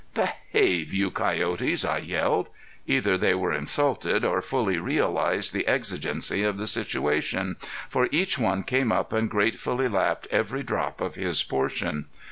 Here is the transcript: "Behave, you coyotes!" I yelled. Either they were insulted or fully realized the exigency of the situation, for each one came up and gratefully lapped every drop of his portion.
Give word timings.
"Behave, 0.15 0.91
you 0.95 1.11
coyotes!" 1.11 1.85
I 1.85 1.99
yelled. 1.99 2.49
Either 2.87 3.19
they 3.19 3.35
were 3.35 3.53
insulted 3.53 4.25
or 4.25 4.41
fully 4.41 4.79
realized 4.79 5.53
the 5.53 5.67
exigency 5.67 6.43
of 6.43 6.57
the 6.57 6.65
situation, 6.65 7.55
for 7.87 8.07
each 8.09 8.39
one 8.39 8.63
came 8.63 8.91
up 8.91 9.13
and 9.13 9.29
gratefully 9.29 9.87
lapped 9.87 10.25
every 10.31 10.63
drop 10.63 11.01
of 11.01 11.13
his 11.13 11.43
portion. 11.43 12.05